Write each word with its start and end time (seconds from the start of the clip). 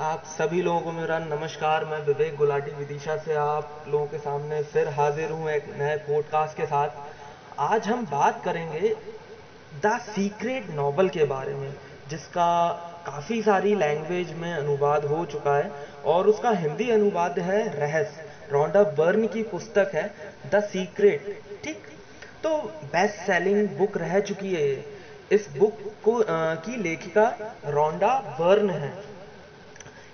आप 0.00 0.22
सभी 0.26 0.60
लोगों 0.62 0.80
को 0.80 0.92
मेरा 0.92 1.18
नमस्कार 1.18 1.84
मैं 1.84 1.98
विवेक 2.06 2.36
गुलाटी 2.36 2.70
विदिशा 2.76 3.16
से 3.16 3.34
आप 3.34 3.84
लोगों 3.88 4.06
के 4.06 4.18
सामने 4.18 4.62
फिर 4.62 4.88
हाजिर 4.88 5.30
हूँ 5.30 5.50
एक 5.50 5.66
नए 5.78 5.96
पॉडकास्ट 5.98 6.56
के 6.56 6.66
साथ। 6.66 6.88
आज 7.58 7.86
हम 7.88 8.04
बात 8.06 8.42
करेंगे 8.44 8.94
द 9.84 9.98
सीक्रेट 10.00 10.70
नॉवल 10.70 11.08
के 11.08 11.24
बारे 11.24 11.54
में 11.54 11.70
जिसका 12.10 12.48
काफ़ी 13.06 13.40
सारी 13.42 13.74
लैंग्वेज 13.74 14.32
में 14.32 14.52
अनुवाद 14.52 15.04
हो 15.04 15.24
चुका 15.26 15.56
है 15.56 15.70
और 16.04 16.28
उसका 16.28 16.50
हिंदी 16.56 16.90
अनुवाद 16.90 17.38
है 17.38 17.62
रहस्य 17.78 18.28
रोंडा 18.52 18.82
बर्न 18.98 19.26
की 19.26 19.42
पुस्तक 19.52 19.94
है 19.94 20.06
द 20.50 20.64
सीक्रेट 20.64 21.40
ठीक? 21.64 21.86
तो 22.42 22.56
बेस्ट 22.86 23.26
सेलिंग 23.26 23.68
बुक 23.78 23.96
रह 23.98 24.20
चुकी 24.20 24.54
है 24.54 24.84
इस 25.32 25.48
बुक 25.58 25.78
को 26.04 26.20
आ, 26.20 26.54
की 26.54 26.82
लेखिका 26.82 27.28
रोंडा 27.66 28.18
बर्न 28.40 28.70
है। 28.70 29.13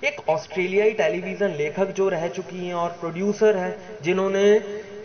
एक 0.04 0.20
ऑस्ट्रेलियाई 0.30 0.92
टेलीविज़न 0.94 1.50
लेखक 1.52 1.90
जो 1.96 2.08
रह 2.08 2.26
चुकी 2.28 2.58
हैं 2.58 2.74
और 2.74 2.90
प्रोड्यूसर 3.00 3.56
हैं, 3.56 3.74
जिन्होंने 4.02 4.44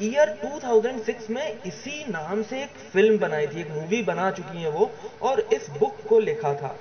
ईयर 0.01 0.29
2006 0.43 1.29
में 1.29 1.51
इसी 1.65 2.03
नाम 2.03 2.41
से 2.41 2.61
एक 2.63 2.77
फ़िल्म 2.93 3.17
बनाई 3.19 3.47
थी, 3.47 3.59
एक 3.61 3.69
मूवी 3.69 4.01
बना 4.03 4.29
चुकी 4.31 4.61
हैं 4.61 4.67
वो, 4.69 4.89
और 5.21 5.43
इस 5.53 5.69
बुक 5.79 5.93
को 6.09 6.19
लिखा 6.19 6.53
था। 6.53 6.75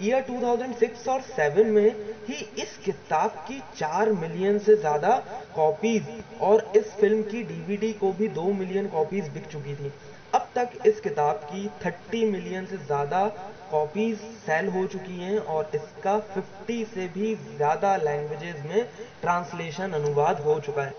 ईयर 0.00 0.22
2006 0.22 1.08
और 1.08 1.20
7 1.28 1.64
में 1.66 1.94
ही 2.28 2.44
इस 2.58 2.76
किताब 2.84 3.30
की 3.48 3.60
चार 3.76 4.10
मिलियन 4.12 4.58
से 4.58 4.76
ज़्यादा 4.76 5.16
कॉपीज 5.54 6.02
और 6.40 6.64
इस 6.76 6.94
फ़िल्म 7.00 7.22
की 7.22 7.42
डीवीडी 7.44 7.92
को 8.00 8.12
भी 8.12 8.28
दो 8.30 8.52
मिलियन 8.52 8.86
कॉपीज 8.88 9.28
बिक 9.28 9.46
चुकी 9.46 9.74
थी। 9.74 9.90
तक 10.54 10.70
इस 10.86 11.00
किताब 11.00 11.36
की 11.50 11.68
30 11.80 12.24
मिलियन 12.26 12.66
से 12.66 12.78
ज़्यादा 12.78 13.26
कॉपीज 13.70 14.16
सेल 14.46 14.68
हो 14.68 14.86
चुकी 14.86 15.20
हैं 15.20 15.38
और 15.38 15.70
इसका 15.74 16.18
50 16.36 16.84
से 16.94 17.06
भी 17.08 17.34
ज़्यादा 17.34 17.96
लैंग्वेजेस 17.98 18.62
में 18.64 18.84
ट्रांसलेशन 19.22 19.92
अनुवाद 19.92 20.40
हो 20.40 20.58
चुका 20.58 20.82
है। 20.82 20.94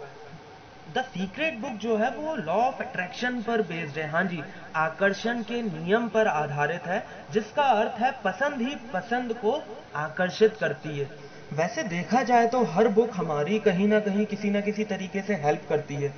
द 0.87 1.01
सीक्रेट 1.03 1.53
बुक 1.55 1.73
जो 1.77 1.95
है 1.95 2.09
वो 2.11 2.35
लॉ 2.35 2.55
ऑफ़ 2.59 2.81
अट्रैक्शन 2.81 3.41
पर 3.41 3.61
बेस्ड 3.61 3.97
है। 3.97 4.07
हाँ 4.07 4.23
जी, 4.23 4.43
आकर्षण 4.75 5.41
के 5.41 5.61
नियम 5.61 6.07
पर 6.07 6.27
आधारित 6.27 6.87
है, 6.87 7.03
जिसका 7.31 7.69
अर्थ 7.71 7.99
है 7.99 8.11
पसंद 8.23 8.61
ही 8.61 8.75
पसंद 8.93 9.33
को 9.33 9.61
आकर्षित 9.95 10.55
करती 10.55 10.97
है। 10.97 11.07
वैसे 11.53 11.83
देखा 11.83 12.21
जाए 12.23 12.47
तो 12.47 12.63
हर 12.63 12.87
बुक 12.89 13.09
हमारी 13.13 13.57
कहीं 13.59 13.87
ना 13.87 13.99
कहीं 13.99 14.25
किसी 14.25 14.49
ना 14.49 14.61
किसी 14.61 14.83
तरीके 14.83 15.21
से 15.21 15.35
हेल्प 15.35 15.65
करती 15.69 15.95
है। 15.95 16.11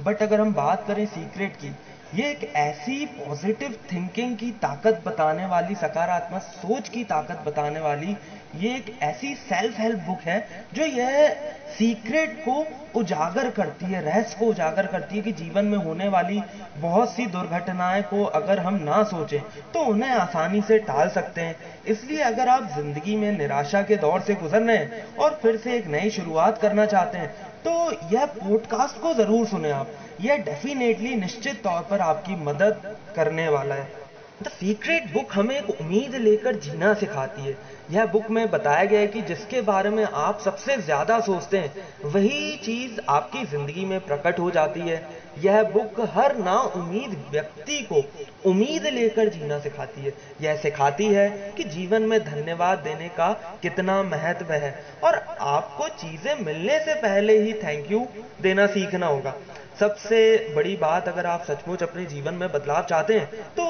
बट 0.00 0.22
अगर 0.22 0.40
हम 0.40 0.52
बात 0.54 0.84
करें 0.86 1.04
सीक्रेट 1.06 1.56
की 1.56 1.72
ये 2.14 2.30
एक 2.30 2.42
ऐसी 2.56 3.04
पॉजिटिव 3.16 3.74
थिंकिंग 3.92 4.36
की 4.36 4.50
ताकत 4.62 5.02
बताने 5.06 5.44
वाली, 5.46 5.74
सकारात्मक 5.74 6.42
सोच 6.42 6.88
की 6.88 7.02
ताकत 7.04 7.38
बताने 7.46 7.80
वाली, 7.80 8.16
ये 8.54 8.76
एक 8.76 8.90
ऐसी 9.02 9.34
सेल्फ 9.36 9.78
हेल्प 9.78 9.98
बुक 10.06 10.20
है, 10.22 10.42
जो 10.72 10.84
यह 10.84 11.28
सीक्रेट 11.68 12.34
को 12.38 12.64
उजागर 12.94 13.48
करती 13.50 13.86
है, 13.86 14.00
रहस्य 14.00 14.36
को 14.38 14.46
उजागर 14.46 14.86
करती 14.86 15.16
है 15.16 15.22
कि 15.22 15.32
जीवन 15.32 15.64
में 15.64 15.78
होने 15.78 16.08
वाली 16.08 16.42
बहुत 16.76 17.10
सी 17.10 17.26
दुर्घटनाएँ 17.28 18.02
को 18.04 18.22
अगर 18.34 18.60
हम 18.60 18.74
ना 18.80 19.02
सोचें 19.04 19.40
तो 19.74 19.80
उन्हें 19.84 20.10
आसानी 20.10 20.60
से 20.62 20.78
टाल 20.80 21.08
सकते 21.10 21.40
हैं। 21.40 21.56
इसलिए 21.86 22.20
अगर 22.22 22.48
आप 22.48 22.68
ज़िंदगी 22.74 23.16
में 23.16 23.30
निराशा 23.32 23.82
के 23.82 23.96
दौर 23.96 24.20
से 24.20 24.34
गुजर 24.36 24.62
रहे 24.62 24.76
हैं 24.76 24.88
और 25.18 25.34
फिर 25.42 25.56
से 25.56 25.76
एक 25.76 25.86
नई 25.86 26.10
शुरुआत 26.10 26.58
करना 26.58 26.86
चाहते 26.86 27.18
हैं 27.18 27.30
तो 27.64 27.92
यह 28.12 28.24
पॉडकास्ट 28.40 29.00
को 29.00 29.12
ज़रूर 29.14 29.46
सुने 29.46 29.70
आप। 29.70 29.86
यह 30.20 30.36
डेफिनेटली 30.44 31.14
निश्चित 31.14 31.62
तौर 31.64 31.82
पर 31.82 32.00
आपकी 32.00 32.34
मदद 32.36 32.76
करने 33.14 33.48
वाला 33.48 33.74
है। 33.74 34.03
द 34.44 34.48
सीक्रेट 34.50 35.02
बुक 35.12 35.32
हमें 35.32 35.56
एक 35.56 35.68
उम्मीद 35.70 36.14
लेकर 36.14 36.56
जीना 36.56 36.92
सिखाती 36.94 37.46
है। 37.46 37.56
यह 37.90 38.06
बुक 38.06 38.30
में 38.30 38.50
बताया 38.50 38.84
गया 38.84 39.00
है 39.00 39.06
कि 39.06 39.22
जिसके 39.22 39.60
बारे 39.62 39.90
में 39.90 40.04
आप 40.04 40.38
सबसे 40.40 40.76
ज़्यादा 40.78 41.18
सोचते 41.20 41.58
हैं, 41.58 41.70
वही 42.06 42.56
चीज़ 42.56 42.98
आपकी 43.08 43.44
ज़िंदगी 43.44 43.84
में 43.84 43.98
प्रकट 44.00 44.38
हो 44.38 44.50
जाती 44.50 44.80
है। 44.80 45.02
यह 45.38 45.62
बुक 45.72 46.00
हर 46.14 46.34
ना 46.36 46.58
उम्मीद 46.74 47.16
व्यक्ति 47.30 47.80
को 47.82 48.04
उम्मीद 48.44 48.86
लेकर 48.88 49.28
जीना 49.28 49.58
सिखाती 49.58 50.04
है। 50.04 50.12
यह 50.40 50.54
सिखाती 50.56 51.08
है 51.08 51.28
कि 51.56 51.64
जीवन 51.66 52.02
में 52.02 52.18
धन्यवाद 52.24 52.78
देने 52.80 53.08
का 53.10 53.32
कितना 53.62 54.02
महत्व 54.04 54.52
है 54.54 54.74
और 55.02 55.20
आपको 55.40 55.88
चीज़ें 55.96 56.34
मिलने 56.36 56.78
से 56.80 56.94
पहले 56.98 57.38
ही 57.38 57.52
थैंक 57.64 57.90
यू 57.90 58.06
देना 58.42 58.66
सीखना 58.68 59.06
होगा। 59.06 59.34
सबसे 59.80 60.20
बड़ी 60.50 60.76
बात 60.76 61.08
अगर 61.08 61.26
आप 61.26 61.42
सचमुच 61.42 61.82
अपने 61.82 62.04
जीवन 62.06 62.34
में 62.34 62.50
बदलाव 62.50 62.82
चाहते 62.84 63.14
हैं 63.14 63.28
तो 63.56 63.64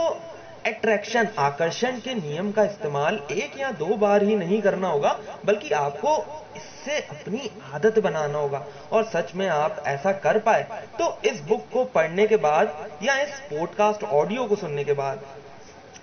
अट्रैक्शन 0.66 1.28
आकर्षण 1.38 1.98
के 2.00 2.14
नियम 2.14 2.50
का 2.52 2.64
इस्तेमाल 2.64 3.20
एक 3.32 3.58
या 3.58 3.70
दो 3.72 3.96
बार 3.96 4.22
ही 4.22 4.36
नहीं 4.36 4.60
करना 4.62 4.88
होगा, 4.88 5.18
बल्कि 5.44 5.70
आपको 5.70 6.16
इससे 6.56 6.98
अपनी 7.00 7.50
आदत 7.74 7.98
बनाना 7.98 8.38
होगा। 8.38 8.64
और 8.92 9.04
सच 9.04 9.34
में 9.34 9.46
आप 9.48 9.82
ऐसा 9.86 10.12
कर 10.18 10.38
पाए 10.38 10.62
तो 10.98 11.16
इस 11.24 11.40
बुक 11.40 11.66
को 11.72 11.84
पढ़ने 11.94 12.26
के 12.26 12.36
बाद 12.36 12.88
या 13.02 13.16
इस 13.22 13.40
पॉडकास्ट 13.50 14.04
ऑडियो 14.04 14.44
को 14.44 14.56
सुनने 14.56 14.84
के 14.84 14.92
बाद 14.92 15.24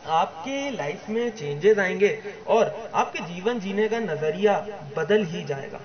आपके 0.09 0.69
लाइफ 0.72 1.09
में 1.09 1.29
चेंजेस 1.31 1.79
आएँगे 1.79 2.17
और 2.47 2.91
आपके 2.95 3.19
जीवन 3.25 3.59
जीने 3.59 3.88
का 3.88 3.99
नज़रिया 4.01 4.57
बदल 4.97 5.25
ही 5.25 5.43
जाएगा। 5.43 5.79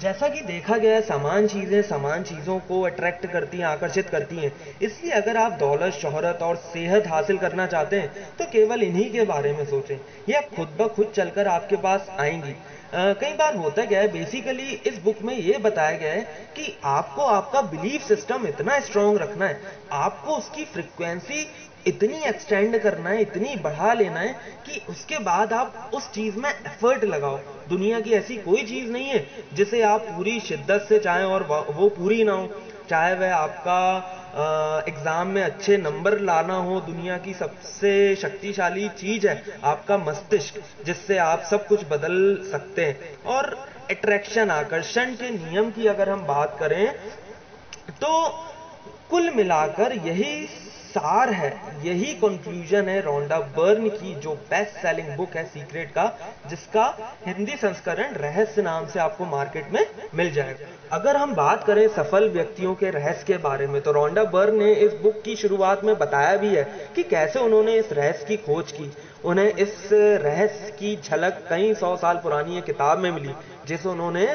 जैसा 0.00 0.28
कि 0.28 0.40
देखा 0.42 0.76
गया 0.76 0.94
है, 0.94 1.00
समान 1.02 1.46
चीज़ें 1.46 1.80
समान 1.82 2.22
चीज़ों 2.22 2.58
को 2.68 2.80
अट्रैक्ट 2.82 3.26
करती 3.26 3.58
हैं, 3.58 3.64
आकर्षित 3.66 4.08
करती 4.08 4.36
हैं। 4.36 4.52
इसलिए 4.82 5.12
अगर 5.12 5.36
आप 5.36 5.58
दौलत, 5.60 5.92
शोहरत 5.94 6.42
और 6.42 6.56
सेहत 6.64 7.06
हासिल 7.06 7.38
करना 7.38 7.66
चाहते 7.66 8.00
हैं 8.00 8.36
तो 8.36 8.44
केवल 8.52 8.82
इन्हीं 8.82 9.10
के 9.12 9.24
बारे 9.26 9.52
में 9.52 9.64
सोचें। 9.66 9.96
यह 10.28 10.48
खुद 10.56 10.76
ब 10.80 10.88
खुद 10.94 11.12
चलकर 11.16 11.48
आपके 11.48 11.76
पास 11.78 12.06
आएँगी। 12.18 12.54
कई 12.92 13.32
बार 13.34 13.56
होता 13.56 13.84
गया 13.84 14.00
है 14.00 14.08
बेसिकली 14.12 14.72
इस 14.86 14.98
बुक 15.02 15.20
में 15.22 15.34
ये 15.34 15.58
बताया 15.60 15.96
गया 15.98 16.12
है 16.12 16.22
कि 16.56 16.76
आपको 16.86 17.22
आपका 17.24 17.60
बिलीफ 17.64 18.06
सिस्टम 18.06 18.46
इतना 18.46 18.78
स्ट्रांग 18.80 19.18
रखना 19.18 19.46
है, 19.46 19.60
आपको 19.94 20.36
उसकी 20.36 20.64
फ्रिक्वेंसी 20.64 21.46
इतनी 21.86 22.22
एक्सटेंड 22.24 22.78
करना 22.78 23.10
है, 23.10 23.20
इतनी 23.20 23.54
बढ़ा 23.58 23.92
लेना 23.92 24.20
है 24.20 24.32
कि 24.66 24.80
उसके 24.88 25.18
बाद 25.20 25.52
आप 25.52 25.90
उस 25.94 26.10
चीज़ 26.12 26.36
में 26.36 26.48
एफर्ट 26.50 27.04
लगाओ। 27.06 27.38
दुनिया 27.68 28.00
की 28.00 28.12
ऐसी 28.12 28.36
कोई 28.38 28.62
चीज़ 28.64 28.90
नहीं 28.92 29.08
है 29.08 29.22
जिसे 29.54 29.82
आप 29.84 30.00
पूरी 30.06 30.38
शिद्दत 30.40 30.82
से 30.82 30.98
चाहें 30.98 31.24
और 31.24 31.42
वो 31.70 31.88
पूरी 31.90 32.22
ना 32.24 32.32
हो। 32.32 32.48
चाहे 32.88 33.14
वह 33.14 33.34
आपका 33.34 34.82
एग्ज़ाम 34.88 35.28
में 35.28 35.42
अच्छे 35.42 35.76
नंबर 35.78 36.18
लाना 36.20 36.54
हो, 36.56 36.80
दुनिया 36.80 37.16
की 37.18 37.32
सबसे 37.34 38.14
शक्तिशाली 38.16 38.88
चीज़ 38.90 39.26
है 39.26 39.36
आपका 39.64 39.96
मस्तिष्क, 39.98 40.60
जिससे 40.84 41.18
आप 41.20 41.42
सब 41.42 41.66
कुछ 41.66 41.84
बदल 41.90 42.38
सकते 42.50 42.84
हैं। 42.84 42.96
और 43.26 43.56
अट्रैक्शन 43.90 44.50
आकर्षण 44.50 45.14
के 45.14 45.30
नियम 45.30 45.70
की 45.70 45.86
अगर 45.86 46.08
हम 46.08 46.24
बात 46.26 46.56
करें 46.58 46.92
तो 47.92 48.28
कुल 49.10 49.30
मिलाकर 49.30 49.92
यही 49.98 50.46
सार 50.90 51.30
है। 51.30 51.50
यही 51.84 52.14
कंक्लूजन 52.16 52.88
है 52.88 53.00
रोंडा 53.00 53.38
बर्न 53.56 53.88
की, 53.88 54.14
जो 54.14 54.34
बेस्ट 54.50 54.76
सेलिंग 54.78 55.08
बुक 55.16 55.36
है 55.36 55.44
सीक्रेट 55.44 55.90
का, 55.90 56.04
जिसका 56.48 56.84
हिंदी 57.26 57.56
संस्करण 57.56 58.14
रहस्य 58.16 58.62
नाम 58.62 58.86
से 58.86 59.00
आपको 59.00 59.24
मार्केट 59.26 59.72
में 59.72 59.84
मिल 60.14 60.32
जाएगा। 60.32 60.66
अगर 60.92 61.16
हम 61.16 61.34
बात 61.34 61.64
करें 61.64 61.86
सफल 61.88 62.28
व्यक्तियों 62.28 62.74
के 62.74 62.90
रहस्य 62.90 63.24
के 63.26 63.36
बारे 63.38 63.66
में 63.66 63.80
तो 63.82 63.92
रोंडा 63.92 64.24
बर्न 64.30 64.58
ने 64.58 64.72
इस 64.76 64.94
बुक 65.02 65.20
की 65.24 65.36
शुरुआत 65.36 65.84
में 65.84 65.96
बताया 65.98 66.36
भी 66.36 66.48
है 66.48 66.62
कि 66.96 67.02
कैसे 67.02 67.38
उन्होंने 67.38 67.74
इस 67.74 67.92
रहस्य 67.92 68.24
की 68.26 68.36
खोज 68.44 68.72
की। 68.72 68.92
उन्हें 69.24 69.46
इस 69.46 69.88
रहस्य 69.92 70.70
की 70.70 70.96
झलक 70.96 71.44
कई 71.50 71.74
सौ 71.74 71.96
साल 71.96 72.16
पुरानी 72.16 72.60
किताब 72.60 72.98
में 72.98 73.10
मिली, 73.10 73.34
जिसे 73.66 73.88
उन्होंने 73.88 74.26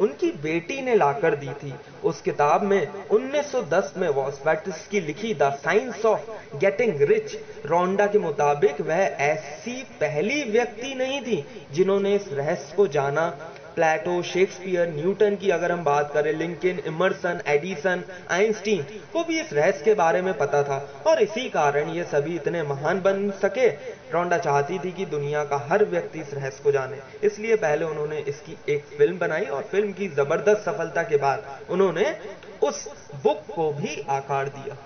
उनकी 0.00 0.30
बेटी 0.42 0.80
ने 0.82 0.94
लाकर 0.94 1.34
दी 1.34 1.52
थी। 1.54 1.72
उस 2.04 2.20
किताब 2.22 2.62
में 2.62 3.08
1910 3.08 3.92
में 3.96 4.08
वॉस्वेटिस 4.08 4.86
की 4.88 5.00
लिखी 5.00 5.34
the 5.34 5.50
science 5.64 6.04
of 6.06 6.56
getting 6.56 7.02
rich, 7.02 7.36
Rhonda 7.66 8.06
के 8.06 8.18
मुताबिक 8.18 8.80
वह 8.80 9.02
ऐसी 9.24 9.82
पहली 10.00 10.42
व्यक्ति 10.44 10.94
नहीं 10.94 11.20
थी 11.20 11.44
जिन्होंने 11.72 12.14
इस 12.16 12.28
रहस्य 12.32 12.76
को 12.76 12.86
जाना 12.88 13.28
प्लेटो, 13.76 14.20
शेक्सपियर, 14.22 14.88
न्यूटन 14.88 15.36
की 15.36 15.50
अगर 15.50 15.72
हम 15.72 15.82
बात 15.84 16.10
करें, 16.14 16.32
लिंकन, 16.32 16.78
इमरसन, 16.86 17.40
एडिसन, 17.46 18.02
आइंस्टीन 18.30 18.82
को 19.12 19.24
भी 19.24 19.40
इस 19.40 19.52
रहस्य 19.52 19.84
के 19.84 19.94
बारे 19.94 20.22
में 20.22 20.32
पता 20.38 20.62
था। 20.62 20.78
और 21.06 21.22
इसी 21.22 21.48
कारण 21.50 21.90
ये 21.90 22.04
सभी 22.04 22.34
इतने 22.36 22.62
महान 22.62 23.00
बन 23.00 23.30
सके। 23.42 23.68
रोंडा 24.12 24.38
चाहती 24.38 24.78
थी 24.78 24.92
कि 24.92 25.06
दुनिया 25.06 25.44
का 25.44 25.56
हर 25.70 25.84
व्यक्ति 25.84 26.20
इस 26.20 26.34
रहस्य 26.34 26.62
को 26.64 26.72
जाने। 26.72 26.98
इसलिए 27.24 27.56
पहले 27.56 27.84
उन्होंने 27.84 28.18
इसकी 28.18 28.56
एक 28.68 28.84
फ़िल्म 28.98 29.18
बनाई 29.18 29.44
और 29.46 29.62
फ़िल्म 29.62 29.92
की 29.92 30.08
ज़बरदस्त 30.08 30.64
सफलता 30.64 31.02
के 31.02 31.16
बाद 31.16 31.46
उन्होंने 31.70 32.16
उस 32.62 32.88
बुक 33.24 33.42
को 33.54 33.72
भी 33.72 34.00
आकार 34.10 34.48
दिया। 34.48 34.76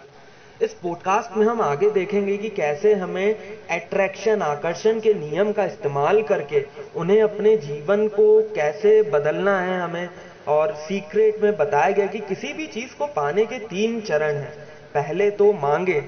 इस 0.63 0.73
पॉडकास्ट 0.75 1.37
में 1.37 1.47
हम 1.47 1.61
आगे 1.61 1.91
देखेंगे 1.91 2.37
कि 2.37 2.49
कैसे 2.49 2.95
हमें 2.95 3.35
अट्रैक्शन 3.71 4.43
आकर्षण 4.43 5.01
के 5.01 5.13
नियम 5.15 5.53
का 5.53 5.65
इस्तेमाल 5.65 6.23
करके 6.23 6.65
उन्हें 6.97 7.23
अपने 7.23 7.57
जीवन 7.57 8.07
को 8.09 8.41
कैसे 8.55 9.03
बदलना 9.03 9.61
है 9.61 9.81
हमें 9.81 10.09
और 10.49 10.75
सीक्रेट 10.75 11.43
में 11.43 11.57
बताया 11.57 11.91
गया 11.91 12.07
कि 12.07 12.19
किसी 12.19 12.53
भी 12.53 12.67
चीज़ 12.67 12.97
को 12.99 13.07
पाने 13.07 13.45
के 13.47 13.59
तीन 13.59 14.01
चरण 14.01 14.37
हैं। 14.37 14.53
पहले 14.95 15.31
तो 15.31 15.53
मांगे 15.53 16.01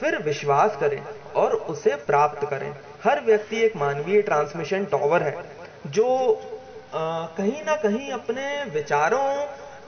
फिर 0.00 0.16
विश्वास 0.22 0.76
करें 0.80 1.02
और 1.36 1.52
उसे 1.52 1.94
प्राप्त 2.06 2.48
करें। 2.48 2.70
हर 3.04 3.20
व्यक्ति 3.20 3.56
एक 3.56 3.76
मानवीय 3.76 4.22
ट्रांसमिशन 4.22 4.84
टॉवर 4.84 5.22
है 5.22 5.36
जो 5.86 6.08
आ, 6.94 7.26
कहीं 7.26 7.62
ना 7.64 7.74
कहीं 7.74 8.10
अपने 8.10 8.64
विचारों 8.64 9.26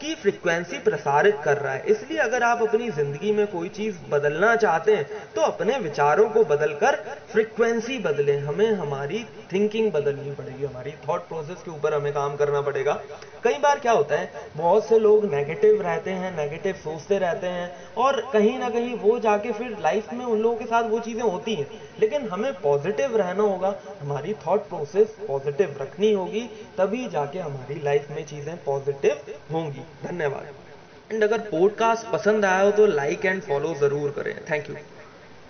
की 0.01 0.15
फ्रीक्वेंसी 0.15 0.79
प्रसारित 0.81 1.35
कर 1.39 1.57
रहा 1.57 1.73
है। 1.73 1.83
इसलिए 1.87 2.19
अगर 2.21 2.43
आप 2.43 2.63
अपनी 2.63 2.89
ज़िंदगी 2.91 3.33
में 3.33 3.47
कोई 3.47 3.69
चीज़ 3.71 3.97
बदलना 4.11 4.55
चाहते 4.57 4.93
हैं 4.93 5.07
तो 5.35 5.41
अपने 5.43 5.79
विचारों 5.79 6.29
को 6.29 6.43
बदलकर 6.45 6.97
फ्रीक्वेंसी 7.33 7.99
बदलें। 8.01 8.37
हमें 8.39 8.71
हमारी 8.73 9.25
थिंकिंग 9.53 9.91
बदलनी 9.93 10.31
पड़ेगी, 10.31 10.65
हमारी 10.65 10.95
थॉट 11.09 11.21
प्रोसेस 11.21 11.63
के 11.65 11.71
ऊपर 11.71 11.95
हमें 11.95 12.13
काम 12.13 12.35
करना 12.37 12.61
पड़ेगा। 12.61 12.99
कई 13.45 13.59
बार 13.59 13.79
क्या 13.79 13.93
होता 13.93 14.15
है, 14.15 14.29
बहुत 14.57 14.85
से 14.85 14.99
लोग 14.99 15.25
नेगेटिव 15.25 15.81
रहते 15.83 16.11
हैं 16.13 16.31
नेगेटिव 16.33 16.75
सोचते 16.75 17.19
रहते 17.19 17.47
हैं, 17.47 17.71
और 17.97 18.21
कहीं 18.33 18.59
ना 18.59 18.69
कहीं 18.69 18.95
वो 18.95 19.19
जाके 19.19 19.53
फिर 19.53 19.77
लाइफ 19.81 20.13
में 20.13 20.25
उन 20.25 20.39
लोगों 20.39 20.57
के 20.57 20.67
साथ 20.67 20.85
वो 20.85 21.01
चीज़ें 21.01 21.23
होती 21.23 21.55
हैं। 21.55 21.67
लेकिन 21.99 22.25
हमें 22.27 22.53
पॉजिटिव 22.55 23.17
रहना 23.17 23.43
होगा, 23.43 23.75
हमारी 24.01 24.33
थॉट 24.47 24.61
प्रोसेस 24.61 25.17
पॉजिटिव 25.27 25.77
रखनी 25.81 26.13
होगी, 26.13 26.49
तभी 26.79 27.07
जाके 27.09 27.39
हमारी 27.39 27.79
लाइफ 27.81 28.11
में 28.11 28.23
चीज़ें 28.25 28.57
पॉजिटिव 28.65 29.17
होंगी। 29.53 29.84
धन्यवाद। 30.05 31.13
एंड 31.13 31.25
अगर 31.25 31.39
पॉडकास्ट 31.51 32.11
पसंद 32.13 32.45
आया 32.45 32.63
हो 32.63 32.71
तो 32.71 32.87
लाइक 32.87 33.25
एंड 33.25 33.43
फॉलो 33.43 33.75
ज़रूर 33.81 34.11
करें। 34.11 34.35
Thank 34.51 34.71
you 34.71 34.77